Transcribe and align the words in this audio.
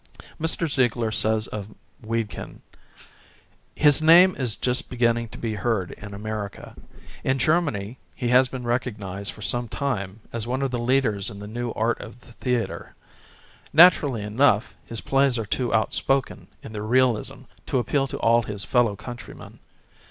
Mr. 0.41 0.67
Ziegler 0.67 1.11
says 1.11 1.45
of 1.45 1.75
Wedekind:''... 2.01 2.61
his 3.85 4.01
name 4.01 4.35
is 4.35 4.55
just 4.55 4.89
beginning 4.89 5.27
to 5.27 5.37
be 5.37 5.53
heard 5.53 5.91
in 5.91 6.15
America. 6.15 6.75
In 7.23 7.37
Germany 7.37 7.99
he 8.15 8.29
has 8.29 8.47
been 8.47 8.63
recognized 8.63 9.31
for 9.31 9.43
some 9.43 9.67
time 9.67 10.21
as 10.33 10.47
one 10.47 10.63
of 10.63 10.71
the 10.71 10.79
leaders 10.81 11.29
in 11.29 11.37
the 11.37 11.47
new 11.47 11.71
art 11.73 12.01
of 12.01 12.21
the 12.21 12.31
theatre. 12.33 12.95
Naturally 13.73 14.23
enough 14.23 14.75
his 14.87 15.01
plays 15.01 15.37
are 15.37 15.45
too 15.45 15.71
outspoken 15.71 16.47
in 16.63 16.73
their 16.73 16.81
realism 16.81 17.41
to 17.67 17.77
appeal 17.77 18.07
to 18.07 18.17
all 18.17 18.41
his 18.41 18.63
fellow 18.65 18.95
countrymen. 18.95 19.59